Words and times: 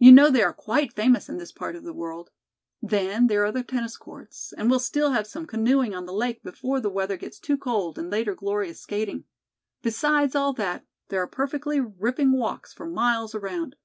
You 0.00 0.10
know 0.10 0.28
they 0.28 0.42
are 0.42 0.52
quite 0.52 0.92
famous 0.92 1.28
in 1.28 1.38
this 1.38 1.52
part 1.52 1.76
of 1.76 1.84
the 1.84 1.92
world. 1.92 2.32
Then, 2.82 3.28
there 3.28 3.44
are 3.44 3.52
the 3.52 3.62
tennis 3.62 3.96
courts, 3.96 4.52
and 4.52 4.68
we'll 4.68 4.80
still 4.80 5.12
have 5.12 5.24
some 5.24 5.46
canoeing 5.46 5.94
on 5.94 6.04
the 6.04 6.12
lake 6.12 6.42
before 6.42 6.80
the 6.80 6.90
weather 6.90 7.16
gets 7.16 7.38
too 7.38 7.56
cold 7.56 7.96
and 7.96 8.10
later 8.10 8.34
glorious 8.34 8.80
skating. 8.80 9.22
Besides 9.80 10.34
all 10.34 10.52
that, 10.54 10.84
there 11.10 11.22
are 11.22 11.28
perfectly 11.28 11.78
ripping 11.80 12.32
walks 12.32 12.72
for 12.74 12.86
miles 12.86 13.36
around. 13.36 13.76